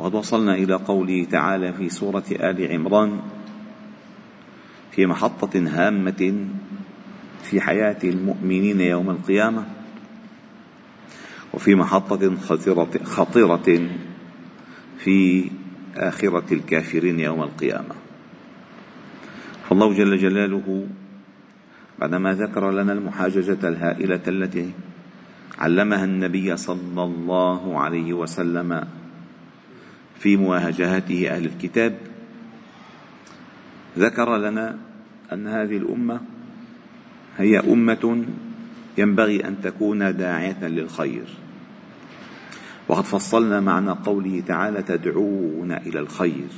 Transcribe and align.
وقد 0.00 0.14
وصلنا 0.14 0.54
إلى 0.54 0.74
قوله 0.74 1.24
تعالى 1.24 1.72
في 1.72 1.88
سورة 1.88 2.24
آل 2.30 2.72
عمران 2.72 3.20
في 4.90 5.06
محطة 5.06 5.50
هامة 5.54 6.46
في 7.42 7.60
حياة 7.60 7.98
المؤمنين 8.04 8.80
يوم 8.80 9.10
القيامة 9.10 9.64
وفي 11.54 11.74
محطة 11.74 12.36
خطيرة, 12.36 12.90
خطيرة 13.04 13.88
في 14.98 15.50
آخرة 15.96 16.54
الكافرين 16.54 17.20
يوم 17.20 17.42
القيامة. 17.42 17.94
فالله 19.68 19.94
جل 19.94 20.16
جلاله 20.16 20.86
بعدما 21.98 22.34
ذكر 22.34 22.70
لنا 22.70 22.92
المحاججة 22.92 23.68
الهائلة 23.68 24.20
التي 24.28 24.70
علمها 25.58 26.04
النبي 26.04 26.56
صلى 26.56 27.02
الله 27.02 27.80
عليه 27.80 28.12
وسلم 28.12 28.99
في 30.20 30.36
مواجهته 30.36 31.30
أهل 31.30 31.46
الكتاب 31.46 31.98
ذكر 33.98 34.36
لنا 34.36 34.78
أن 35.32 35.46
هذه 35.46 35.76
الأمة 35.76 36.20
هي 37.38 37.58
أمة 37.58 38.24
ينبغي 38.98 39.44
أن 39.44 39.60
تكون 39.62 40.16
داعية 40.16 40.68
للخير. 40.68 41.24
وقد 42.88 43.04
فصلنا 43.04 43.60
معنى 43.60 43.90
قوله 43.90 44.42
تعالى 44.46 44.82
تدعون 44.82 45.72
إلى 45.72 45.98
الخير 45.98 46.48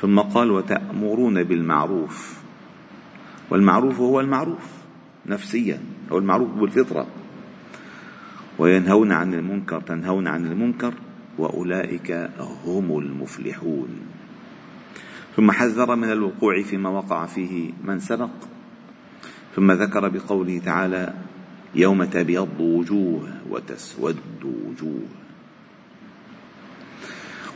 ثم 0.00 0.20
قال 0.20 0.50
وتأمرون 0.50 1.44
بالمعروف 1.44 2.40
والمعروف 3.50 4.00
هو 4.00 4.20
المعروف 4.20 4.66
نفسيا 5.26 5.80
هو 6.12 6.18
المعروف 6.18 6.50
بالفطرة. 6.50 7.06
وينهون 8.58 9.12
عن 9.12 9.34
المنكر 9.34 9.80
تنهون 9.80 10.26
عن 10.26 10.46
المنكر. 10.46 10.94
وأولئك 11.38 12.30
هم 12.64 12.98
المفلحون. 12.98 13.88
ثم 15.36 15.50
حذر 15.50 15.96
من 15.96 16.12
الوقوع 16.12 16.62
فيما 16.62 16.90
وقع 16.90 17.26
فيه 17.26 17.72
من 17.84 18.00
سبق. 18.00 18.30
ثم 19.56 19.72
ذكر 19.72 20.08
بقوله 20.08 20.58
تعالى 20.58 21.14
يوم 21.74 22.04
تبيض 22.04 22.60
وجوه 22.60 23.28
وتسود 23.50 24.16
وجوه. 24.44 25.08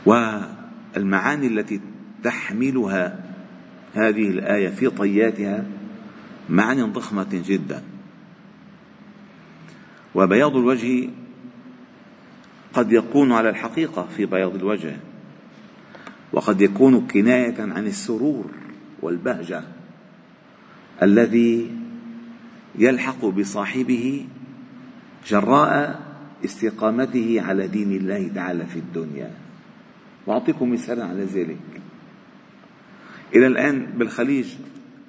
والمعاني 0.05 1.47
التي 1.47 1.81
تحملها 2.23 3.23
هذه 3.93 4.29
الآية 4.29 4.69
في 4.69 4.89
طياتها 4.89 5.65
معاني 6.49 6.81
ضخمة 6.81 7.43
جدا. 7.47 7.83
وبياض 10.15 10.55
الوجه 10.55 11.09
قد 12.73 12.91
يكون 12.91 13.31
على 13.31 13.49
الحقيقة 13.49 14.07
في 14.17 14.25
بياض 14.25 14.55
الوجه 14.55 14.97
وقد 16.33 16.61
يكون 16.61 17.07
كناية 17.07 17.61
عن 17.61 17.87
السرور 17.87 18.51
والبهجة 19.01 19.63
الذي 21.01 21.71
يلحق 22.75 23.25
بصاحبه 23.25 24.25
جراء 25.27 26.01
استقامته 26.45 27.41
على 27.41 27.67
دين 27.67 27.91
الله 27.91 28.31
تعالى 28.35 28.65
في 28.65 28.79
الدنيا. 28.79 29.31
وأعطيكم 30.27 30.71
مثالا 30.71 31.05
على 31.05 31.23
ذلك. 31.23 31.57
إلى 33.35 33.47
الآن 33.47 33.85
بالخليج 33.85 34.47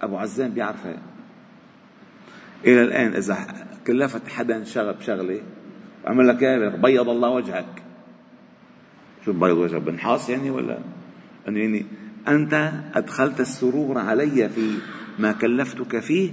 أبو 0.03 0.17
عزام 0.17 0.51
بيعرفها. 0.51 1.03
إلى 2.65 2.83
الآن 2.83 3.15
إذا 3.15 3.67
كلفت 3.87 4.29
حدا 4.29 4.65
شغل 4.65 4.93
بشغلة 4.93 5.41
عمل 6.07 6.29
لك 6.29 6.45
بيض 6.81 7.09
الله 7.09 7.29
وجهك. 7.29 7.83
شو 9.25 9.33
بيض 9.33 9.57
وجهك؟ 9.57 9.83
بنحاس 9.83 10.31
يعني 10.31 10.51
ولا؟ 10.51 10.79
يعني 11.47 11.87
أنت 12.29 12.73
أدخلت 12.95 13.41
السرور 13.41 13.99
علي 13.99 14.49
في 14.49 14.79
ما 15.19 15.33
كلفتك 15.33 15.99
فيه 15.99 16.31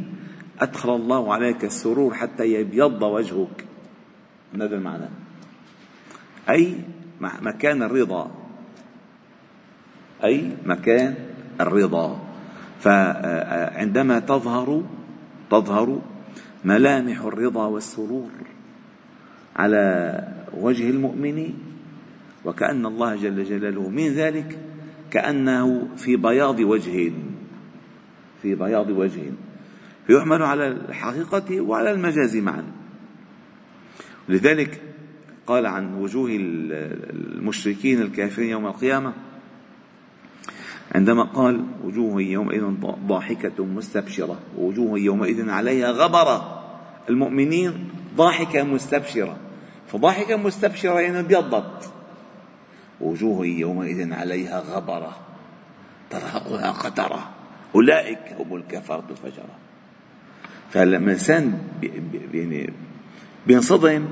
أدخل 0.59 0.95
الله 0.95 1.33
عليك 1.33 1.65
السرور 1.65 2.13
حتى 2.13 2.45
يبيض 2.45 3.01
وجهك. 3.01 3.65
هذا 4.55 4.75
المعنى. 4.75 5.09
أي 6.49 6.75
مكان 7.21 7.83
الرضا. 7.83 8.31
أي 10.23 10.51
مكان 10.65 11.15
الرضا. 11.61 12.19
فعندما 12.79 14.19
تظهر 14.19 14.83
تظهر 15.49 16.01
ملامح 16.65 17.21
الرضا 17.21 17.65
والسرور. 17.65 18.31
على 19.55 20.27
وجه 20.53 20.89
المؤمن 20.89 21.53
وكأن 22.45 22.85
الله 22.85 23.15
جل 23.15 23.43
جلاله 23.43 23.89
من 23.89 24.07
ذلك 24.07 24.59
كأنه 25.11 25.87
في 25.97 26.15
بياض 26.15 26.59
وجه 26.59 27.11
في 28.41 28.55
بياض 28.55 28.89
وجه. 28.89 29.21
فيحمل 30.07 30.41
على 30.41 30.67
الحقيقة 30.67 31.61
وعلى 31.61 31.91
المجاز 31.91 32.37
معا. 32.37 32.63
لذلك 34.29 34.81
قال 35.47 35.65
عن 35.65 35.93
وجوه 35.93 36.29
المشركين 36.31 38.01
الكافرين 38.01 38.49
يوم 38.49 38.65
القيامة 38.67 39.13
عندما 40.95 41.23
قال 41.23 41.65
وجوه 41.83 42.21
يومئذ 42.21 42.63
ضاحكة 43.07 43.65
مستبشرة 43.65 44.39
ووجوه 44.57 44.99
يومئذ 44.99 45.49
عليها 45.49 45.91
غبرة. 45.91 46.63
المؤمنين 47.09 47.89
ضاحكة 48.15 48.63
مستبشرة. 48.63 49.37
فضاحكة 49.87 50.35
مستبشرة 50.35 50.99
يعني 50.99 51.19
ابيضت 51.19 51.91
وجوه 53.01 53.45
يومئذ 53.45 54.13
عليها 54.13 54.59
غبرة. 54.59 55.17
ترهقها 56.09 56.71
قترة. 56.71 57.29
أولئك 57.75 58.35
هم 58.39 58.55
الكفرة 58.55 59.03
الفجرة. 59.09 59.55
فلما 60.69 60.97
الإنسان 60.97 61.59
يعني 62.33 62.73
بينصدم. 63.47 64.05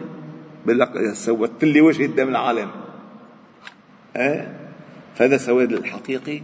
بيقول 0.66 0.80
لك 0.80 1.14
سودت 1.14 1.66
لي 1.66 1.82
وجهي 1.82 2.08
قدام 2.08 2.30
العالم. 2.30 2.70
أه؟ 4.16 4.48
فهذا 5.16 5.38
سواد 5.38 5.72
الحقيقي 5.72 6.42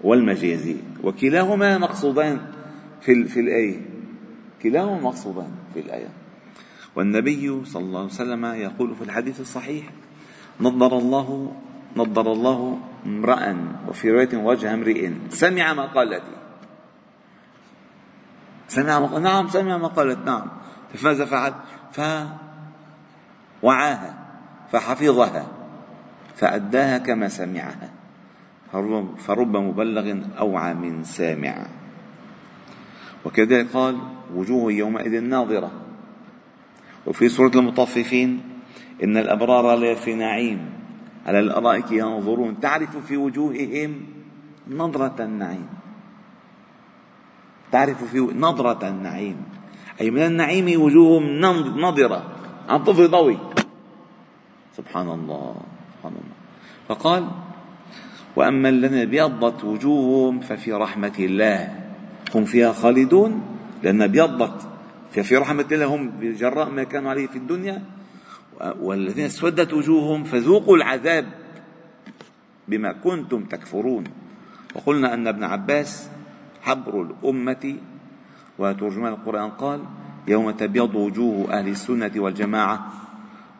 والمجازي. 0.00 0.76
وكلاهما 1.04 1.78
مقصودان 1.78 2.40
في 3.00 3.24
في 3.24 3.40
الآية. 3.40 3.80
كلاهما 4.62 5.00
مقصودان 5.00 5.50
في 5.74 5.80
الآية. 5.80 6.08
والنبي 6.96 7.64
صلى 7.64 7.82
الله 7.82 8.00
عليه 8.00 8.10
وسلم 8.10 8.44
يقول 8.44 8.94
في 8.94 9.04
الحديث 9.04 9.40
الصحيح 9.40 9.90
نظر 10.60 10.98
الله 10.98 11.52
نظر 11.96 12.32
الله 12.32 12.78
امرأ 13.06 13.56
وفي 13.88 14.10
رواية 14.10 14.36
وجه 14.36 14.74
امرئ 14.74 15.10
سمع 15.30 15.74
مقالتي 15.74 16.36
سمع 18.68 19.00
مقالتي 19.00 19.24
نعم 19.24 19.48
سمع 19.48 19.78
مقالتي 19.78 20.20
نعم. 20.24 20.48
فماذا 20.94 21.24
فعل؟ 21.24 21.52
فوعاها 23.62 24.14
فحفظها 24.72 25.46
فأداها 26.36 26.98
كما 26.98 27.28
سمعها. 27.28 27.90
فرب 29.18 29.56
مبلغ 29.56 30.16
أوعى 30.38 30.74
من 30.74 31.04
سامع. 31.04 31.66
وكذلك 33.24 33.68
قال 33.72 33.98
وجوه 34.34 34.72
يومئذ 34.72 35.20
ناظرة. 35.20 35.81
وفي 37.06 37.28
سورة 37.28 37.50
المطففين 37.54 38.40
إن 39.02 39.16
الأبرار 39.16 39.76
لفي 39.76 40.14
نعيم 40.14 40.58
على 41.26 41.38
الأرائك 41.38 41.92
ينظرون 41.92 42.60
تعرف 42.60 42.96
في 42.96 43.16
وجوههم 43.16 44.00
نظرة 44.70 45.16
النعيم. 45.20 45.66
تعرف 47.72 48.04
في 48.04 48.18
نظرة 48.18 48.88
النعيم. 48.88 49.36
أي 50.00 50.10
من 50.10 50.22
النعيم 50.22 50.80
وجوههم 50.82 51.24
نضرة 51.80 52.22
عن 52.68 52.84
طفل 52.84 53.08
ضوي. 53.08 53.38
سبحان 54.76 55.08
الله 55.08 55.54
سبحان 55.96 56.12
الله. 56.12 56.36
فقال 56.88 57.22
وأما 58.36 58.68
الذين 58.68 58.98
أبيضت 58.98 59.64
وجوههم 59.64 60.40
ففي 60.40 60.72
رحمة 60.72 61.16
الله. 61.18 61.60
هم 62.34 62.44
فيها 62.44 62.72
خالدون 62.72 63.42
لأن 63.82 64.02
أبيضت 64.02 64.71
ففي 65.12 65.36
رحمة 65.36 65.66
الله 65.72 65.86
هم 65.86 66.10
بجراء 66.10 66.70
ما 66.70 66.84
كانوا 66.84 67.10
عليه 67.10 67.26
في 67.26 67.36
الدنيا 67.36 67.82
والذين 68.80 69.24
اسودت 69.24 69.72
وجوههم 69.72 70.24
فذوقوا 70.24 70.76
العذاب 70.76 71.26
بما 72.68 72.92
كنتم 72.92 73.44
تكفرون. 73.44 74.04
وقلنا 74.74 75.14
أن 75.14 75.26
ابن 75.26 75.44
عباس 75.44 76.08
حبر 76.62 77.02
الأمة 77.02 77.76
وترجمان 78.58 79.12
القرآن 79.12 79.50
قال 79.50 79.80
يوم 80.28 80.50
تبيض 80.50 80.94
وجوه 80.94 81.58
أهل 81.58 81.68
السنة 81.68 82.12
والجماعة 82.16 82.92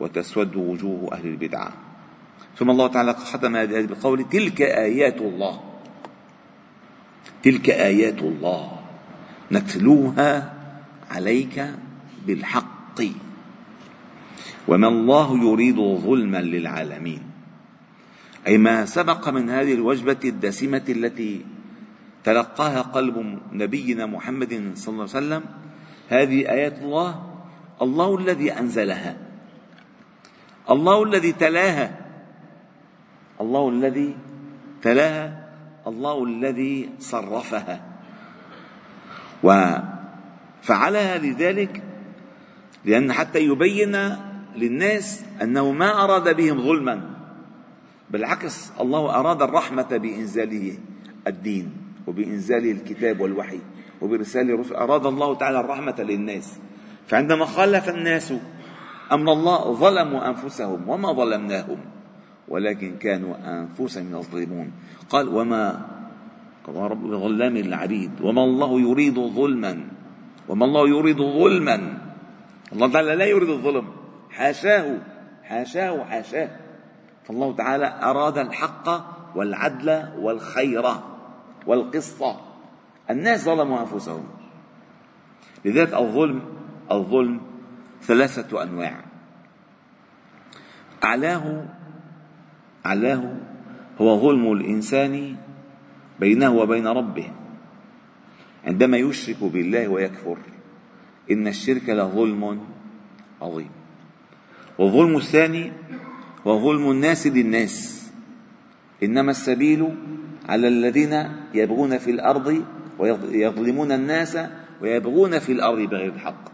وتسود 0.01 0.57
وجوه 0.57 1.13
أهل 1.13 1.27
البدعة. 1.27 1.73
ثم 2.57 2.71
الله 2.71 2.87
تعالى 2.87 3.13
ختم 3.13 3.57
هذه 3.57 3.87
بقول 3.87 4.29
تلك 4.29 4.63
آيات 4.63 5.21
الله. 5.21 5.61
تلك 7.43 7.71
آيات 7.71 8.19
الله. 8.19 8.73
نتلوها 9.53 10.62
عليك 11.13 11.57
بالحق. 12.27 12.99
وما 14.69 14.89
الله 14.89 15.29
يريد 15.45 15.77
ظلما 15.77 16.43
للعالمين. 16.43 17.23
أي 18.47 18.59
ما 18.59 18.87
سبق 18.87 19.29
من 19.29 19.51
هذه 19.51 19.75
الوجبة 19.75 20.19
الدسمة 20.25 20.83
التي 20.89 21.45
تلقاها 22.25 22.83
قلب 22.83 23.39
نبينا 23.53 24.07
محمد 24.07 24.73
صلى 24.75 24.93
الله 24.93 25.09
عليه 25.09 25.19
وسلم 25.19 25.43
هذه 26.09 26.39
آيات 26.51 26.79
الله 26.79 27.11
الله 27.83 28.19
الذي 28.19 28.53
أنزلها. 28.53 29.17
الله 30.71 31.03
الذي 31.03 31.33
تلاها. 31.33 31.89
الله 33.41 33.69
الذي 33.69 34.17
تلاها 34.83 35.49
الله 35.87 36.25
الذي 36.25 36.91
صرفها. 36.99 37.77
وفعلها 40.63 41.19
لذلك 41.19 41.83
لأن 42.85 43.13
حتى 43.13 43.39
يبين 43.39 43.97
للناس 44.57 45.25
أنه 45.43 45.73
ما 45.73 46.05
أراد 46.05 46.37
بهم 46.37 46.63
ظلما 46.63 47.11
بالعكس 48.11 48.73
الله 48.81 49.11
أراد 49.11 49.43
الرحمة 49.43 49.97
بإنزاله 49.97 50.79
الدين 51.27 51.73
وبإنزال 52.07 52.71
الكتاب 52.71 53.21
والوحي 53.21 53.61
وبإرسال 54.01 54.51
الرسل 54.51 54.75
أراد 54.75 55.07
الله 55.07 55.35
تعالى 55.35 55.61
الرحمة 55.61 55.95
للناس. 55.99 56.59
فعندما 57.07 57.45
خالف 57.45 57.89
الناس 57.89 58.35
أمر 59.13 59.33
الله 59.33 59.73
ظلموا 59.73 60.29
أنفسهم 60.29 60.89
وما 60.89 61.13
ظلمناهم 61.13 61.79
ولكن 62.49 62.99
كانوا 62.99 63.35
أنفسهم 63.37 64.17
يظلمون 64.17 64.73
قال 65.11 65.29
وما 65.29 65.87
رب 66.69 67.07
ظلام 67.07 67.57
العبيد 67.57 68.11
وما 68.21 68.45
الله 68.45 68.81
يريد 68.81 69.15
ظلما. 69.15 69.92
وما 70.49 70.65
الله 70.65 70.89
يريد 70.89 71.17
ظلما. 71.17 71.99
الله 72.73 72.93
تعالى 72.93 73.15
لا 73.15 73.25
يريد 73.25 73.49
الظلم. 73.49 73.87
حاشاه 74.31 74.99
حاشاه 75.43 76.05
حاشاه. 76.05 76.51
فالله 77.25 77.57
تعالى 77.57 77.99
أراد 78.03 78.39
الحق 78.39 78.89
والعدل 79.37 80.09
والخير 80.19 80.85
والقصة 81.67 82.37
الناس 83.11 83.45
ظلموا 83.45 83.81
أنفسهم. 83.81 84.25
لذلك 85.65 85.95
الظلم 85.95 86.43
الظلم 86.91 87.41
ثلاثة 88.03 88.63
أنواع. 88.63 89.05
أعلاه 91.05 91.65
أعلاه 92.87 93.37
هو 94.01 94.21
ظلم 94.21 94.53
الإنسان 94.53 95.37
بينه 96.21 96.51
وبين 96.51 96.87
ربه. 96.87 97.31
عندما 98.65 98.97
يشرك 98.97 99.45
بالله 99.45 99.89
ويكفر 99.89 100.39
إن 101.31 101.47
الشرك 101.47 101.89
لظلم 101.89 102.61
عظيم. 103.43 103.71
والظلم 104.79 105.17
الثاني 105.17 105.73
هو 106.47 106.59
ظلم 106.59 106.91
الناس 106.91 107.27
للناس 107.27 108.03
إنما 109.03 109.31
السبيل 109.31 109.95
على 110.49 110.69
الذين 110.69 111.29
يبغون 111.55 111.99
في 111.99 112.11
الأرض 112.11 112.65
ويظلمون 112.99 113.93
الناس 113.93 114.39
ويبغون 114.81 115.39
في 115.39 115.53
الأرض 115.53 115.79
بغير 115.79 116.13
الحق. 116.13 116.45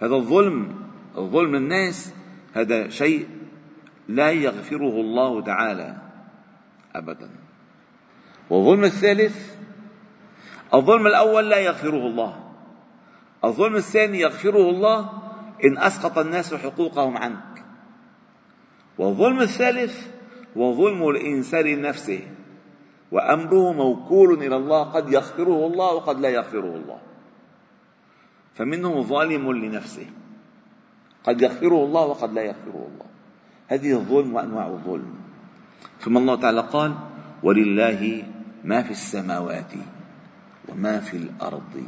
هذا 0.00 0.14
الظلم 0.14 0.74
الظلم 1.18 1.54
الناس 1.54 2.12
هذا 2.54 2.88
شيء 2.88 3.26
لا 4.08 4.30
يغفره 4.30 5.00
الله 5.00 5.42
تعالى 5.42 5.96
أبدا. 6.94 7.30
والظلم 8.50 8.84
الثالث 8.84 9.56
الظلم 10.74 11.06
الأول 11.06 11.50
لا 11.50 11.58
يغفره 11.58 12.06
الله. 12.06 12.32
الظلم 13.44 13.76
الثاني 13.76 14.20
يغفره 14.20 14.70
الله 14.70 15.10
إن 15.64 15.78
أسقط 15.78 16.18
الناس 16.18 16.54
حقوقهم 16.54 17.16
عنك. 17.16 17.64
والظلم 18.98 19.40
الثالث 19.40 20.06
هو 20.56 20.74
ظلم 20.74 21.08
الإنسان 21.08 21.64
لنفسه 21.64 22.20
وأمره 23.12 23.72
موكول 23.72 24.42
إلى 24.42 24.56
الله 24.56 24.82
قد 24.84 25.12
يغفره 25.12 25.66
الله 25.66 25.94
وقد 25.94 26.20
لا 26.20 26.28
يغفره 26.28 26.76
الله. 26.76 26.98
فمنهم 28.54 29.02
ظالم 29.02 29.52
لنفسه 29.52 30.06
قد 31.24 31.42
يغفره 31.42 31.84
الله 31.84 32.04
وقد 32.06 32.32
لا 32.32 32.42
يغفره 32.42 32.86
الله. 32.92 33.08
هذه 33.68 33.92
الظلم 33.92 34.34
وأنواع 34.34 34.66
الظلم. 34.66 35.14
ثم 36.00 36.16
الله 36.16 36.36
تعالى 36.36 36.60
قال 36.60 36.94
ولله 37.42 38.22
ما 38.64 38.82
في 38.82 38.90
السماوات 38.90 39.72
وما 40.68 41.00
في 41.00 41.16
الأرض 41.16 41.82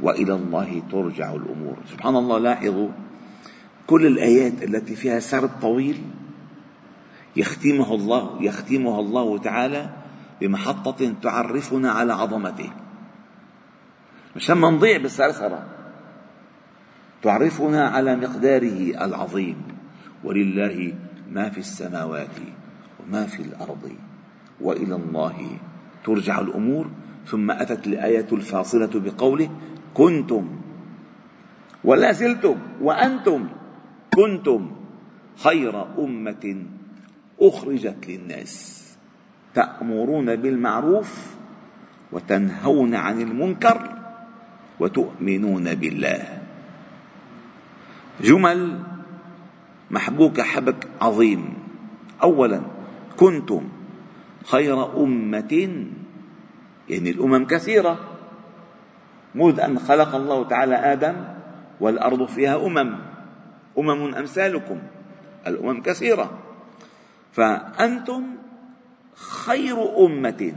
وإلى 0.00 0.34
الله 0.34 0.82
ترجع 0.90 1.34
الأمور. 1.34 1.76
سبحان 1.90 2.16
الله 2.16 2.38
لاحظوا 2.38 2.88
كل 3.86 4.06
الآيات 4.06 4.62
التي 4.62 4.96
فيها 4.96 5.20
سرد 5.20 5.50
طويل 5.60 6.02
يختمها 7.36 7.94
الله 7.94 8.42
يختمها 8.42 9.00
الله 9.00 9.38
تعالى 9.38 9.90
بمحطة 10.40 11.14
تعرفنا 11.22 11.92
على 11.92 12.12
عظمته. 12.12 12.70
مشان 14.36 14.58
ما 14.58 14.70
نضيع 14.70 14.98
بالسرسرة. 14.98 15.66
تعرفنا 17.22 17.88
على 17.88 18.16
مقداره 18.16 19.04
العظيم. 19.04 19.56
ولله 20.24 20.94
ما 21.30 21.50
في 21.50 21.58
السماوات 21.58 22.36
وما 23.00 23.26
في 23.26 23.42
الأرض 23.42 23.92
وإلى 24.60 24.94
الله 24.94 25.58
ترجع 26.04 26.40
الأمور. 26.40 26.90
ثم 27.26 27.50
أتت 27.50 27.86
الآية 27.86 28.26
الفاصلة 28.32 28.90
بقوله 28.94 29.50
كنتم. 29.94 30.48
ولا 31.84 32.12
زلتم 32.12 32.56
وأنتم 32.80 33.48
كنتم 34.14 34.70
خير 35.36 35.98
أمة 35.98 36.56
أخرجت 37.40 38.08
للناس. 38.08 38.84
تأمرون 39.54 40.36
بالمعروف 40.36 41.34
وتنهون 42.12 42.94
عن 42.94 43.20
المنكر 43.20 43.98
وتؤمنون 44.80 45.74
بالله. 45.74 46.42
جمل 48.20 48.82
محبوكة 49.90 50.42
حبك 50.42 50.88
عظيم. 51.00 51.54
أولا 52.22 52.60
كنتم 53.16 53.68
خير 54.44 54.96
أمة 55.04 55.84
يعني 56.88 57.10
الأمم 57.10 57.46
كثيرة. 57.46 57.98
منذ 59.34 59.60
أن 59.60 59.78
خلق 59.78 60.14
الله 60.14 60.44
تعالى 60.48 60.74
آدم 60.74 61.14
والأرض 61.80 62.26
فيها 62.26 62.66
أمم. 62.66 62.98
أمم 63.78 64.14
أمثالكم. 64.14 64.78
الأمم 65.46 65.82
كثيرة. 65.82 66.38
فأنتم 67.32 68.22
خير 69.14 70.06
أمة. 70.06 70.52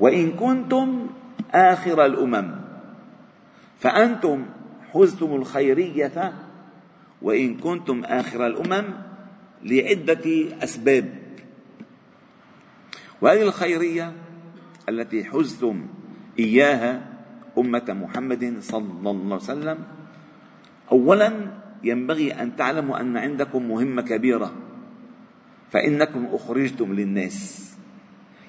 وإن 0.00 0.32
كنتم 0.32 1.06
آخر 1.54 2.06
الأمم. 2.06 2.54
فأنتم 3.80 4.46
حزتم 4.92 5.34
الخيرية. 5.34 6.32
وإن 7.22 7.54
كنتم 7.54 8.04
آخر 8.04 8.46
الأمم 8.46 8.84
لعدة 9.62 10.46
أسباب. 10.62 11.08
وهذه 13.20 13.42
الخيرية 13.42 14.12
التي 14.88 15.24
حزتم 15.24 15.86
إياها 16.38 17.02
أمة 17.58 17.84
محمد 17.88 18.56
صلى 18.60 19.10
الله 19.10 19.24
عليه 19.24 19.34
وسلم. 19.34 19.78
أولا 20.92 21.32
ينبغي 21.84 22.32
أن 22.32 22.56
تعلموا 22.56 23.00
أن 23.00 23.16
عندكم 23.16 23.68
مهمة 23.68 24.02
كبيرة 24.02 24.52
فإنكم 25.70 26.26
أخرجتم 26.32 26.92
للناس. 26.92 27.70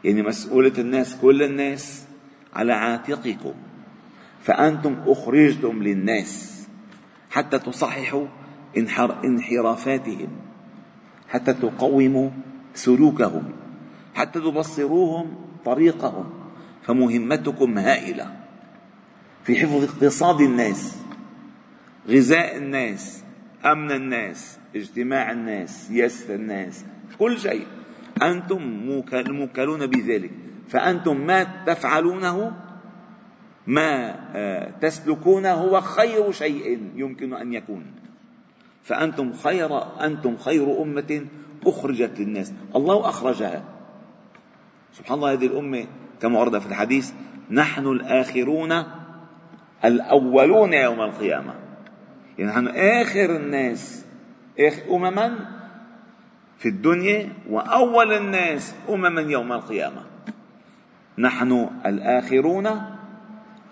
يعني 0.03 0.21
مسؤولة 0.23 0.73
الناس 0.77 1.15
كل 1.21 1.43
الناس 1.43 2.07
على 2.53 2.73
عاتقكم. 2.73 3.53
فأنتم 4.41 4.95
أخرجتم 5.05 5.83
للناس 5.83 6.67
حتى 7.29 7.59
تصححوا 7.59 8.25
انحرافاتهم 9.25 10.29
حتى 11.29 11.53
تقوموا 11.53 12.29
سلوكهم 12.73 13.43
حتى 14.15 14.39
تبصروهم 14.39 15.46
طريقهم 15.65 16.29
فمهمتكم 16.83 17.77
هائلة. 17.77 18.35
في 19.43 19.55
حفظ 19.55 19.83
اقتصاد 19.83 20.41
الناس 20.41 20.97
غذاء 22.09 22.57
الناس 22.57 23.23
أمن 23.65 23.91
الناس 23.91 24.57
اجتماع 24.75 25.31
الناس 25.31 25.87
سياسة 25.87 26.35
الناس 26.35 26.85
كل 27.19 27.39
شيء. 27.39 27.65
أنتم 28.21 28.61
موكلون 29.29 29.85
بذلك. 29.85 30.31
فأنتم 30.67 31.27
ما 31.27 31.43
تفعلونه 31.65 32.53
ما 33.67 34.15
آه، 34.35 34.71
تسلكونه 34.81 35.51
هو 35.53 35.81
خير 35.81 36.31
شيء 36.31 36.91
يمكن 36.95 37.33
أن 37.33 37.53
يكون. 37.53 37.85
فأنتم 38.83 39.33
خير 39.33 39.69
أنتم 40.05 40.37
خير 40.37 40.81
أمة 40.81 41.25
أخرجت 41.65 42.19
للناس. 42.19 42.53
الله 42.75 43.09
أخرجها. 43.09 43.63
سبحان 44.97 45.17
الله 45.17 45.33
هذه 45.33 45.45
الأمة 45.45 45.85
كما 46.21 46.39
ورد 46.39 46.59
في 46.59 46.67
الحديث 46.67 47.13
نحن 47.51 47.87
الآخرون 47.87 48.83
الأولون 49.85 50.73
يوم 50.73 51.01
القيامة. 51.01 51.53
يعني 52.37 52.51
نحن 52.51 52.67
آخر 52.67 53.35
الناس 53.35 54.05
آخر 54.59 54.95
أمما 54.95 55.35
في 56.57 56.69
الدنيا 56.69 57.29
وأول 57.49 58.13
الناس 58.13 58.75
أمما 58.89 59.21
يوم 59.21 59.53
القيامة. 59.53 60.01
نحن 61.17 61.69
الآخرون 61.85 62.67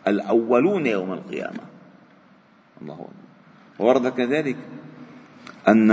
الأولون 0.07 0.85
يوم 0.85 1.13
القيامة. 1.13 1.63
الله 2.81 2.93
أكبر. 2.93 3.25
ورد 3.79 4.07
كذلك 4.07 4.57
أن 5.67 5.91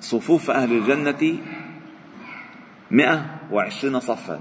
صفوف 0.00 0.50
أهل 0.50 0.72
الجنة 0.72 1.38
مئة 2.90 3.50
وعشرين 3.52 4.00
صفا 4.00 4.40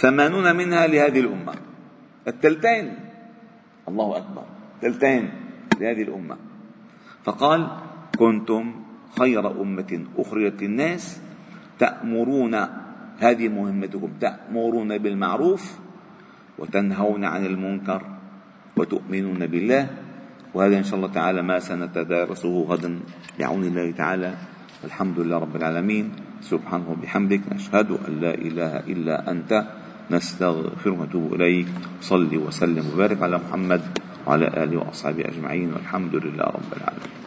ثمانون 0.00 0.56
منها 0.56 0.86
لهذه 0.86 1.20
الأمة. 1.20 1.54
التلتين 2.28 2.86
الله 3.88 4.16
أكبر. 4.16 4.44
تلتين 4.82 5.30
لهذه 5.80 6.02
الأمة. 6.02 6.36
فقال 7.24 7.60
كنتم 8.18 8.64
خير 9.18 9.44
أمة 9.60 10.04
أخرجت 10.18 10.62
للناس 10.62 11.20
تأمرون 11.78 12.54
هذه 13.20 13.48
مهمتكم 13.48 14.10
تأمرون 14.20 14.98
بالمعروف 14.98 15.78
وتنهون 16.58 17.24
عن 17.24 17.46
المنكر 17.46 18.02
وتؤمنون 18.76 19.46
بالله. 19.46 19.86
وهذا 20.54 20.78
إن 20.78 20.84
شاء 20.84 20.96
الله 20.96 21.12
تعالى 21.12 21.42
ما 21.42 21.58
سنتدارسه 21.58 22.54
غدا 22.68 23.00
بعون 23.38 23.64
الله 23.64 23.90
تعالى. 23.92 24.34
الحمد 24.80 25.20
لله 25.20 25.38
رب 25.38 25.56
العالمين. 25.56 26.06
سبحانه 26.40 26.88
وبحمدك 26.90 27.52
نشهد 27.52 28.00
أن 28.08 28.12
لا 28.20 28.32
إله 28.32 28.88
إلا 28.88 29.30
أنت 29.30 29.52
نستغفر 30.08 30.90
ونتوب 30.90 31.36
إليك. 31.36 31.68
صل 32.00 32.32
وسلم 32.32 32.84
وبارك 32.96 33.20
على 33.22 33.36
محمد 33.44 33.82
وعلى 34.24 34.46
آله 34.48 34.76
وأصحابه 34.80 35.28
أجمعين 35.28 35.68
والحمد 35.76 36.14
لله 36.16 36.46
رب 36.48 36.70
العالمين. 36.76 37.20